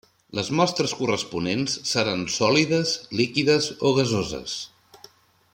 Les 0.37 0.47
mostres 0.59 0.93
corresponents 1.01 1.75
seran 1.91 2.25
sòlides, 2.37 2.97
líquides 3.21 3.71
o 3.91 3.95
gasoses. 3.99 4.61